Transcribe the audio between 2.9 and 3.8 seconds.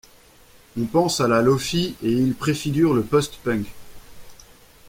le post-punk.